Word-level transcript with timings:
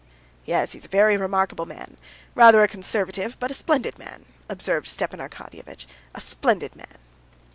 "Yes, 0.45 0.71
he's 0.71 0.85
a 0.85 0.87
very 0.87 1.15
remarkable 1.15 1.67
man; 1.67 1.95
rather 2.33 2.63
a 2.63 2.67
conservative, 2.67 3.37
but 3.39 3.51
a 3.51 3.53
splendid 3.53 3.99
man," 3.99 4.25
observed 4.49 4.87
Stepan 4.87 5.19
Arkadyevitch, 5.19 5.85
"a 6.15 6.19
splendid 6.19 6.75
man." 6.75 6.97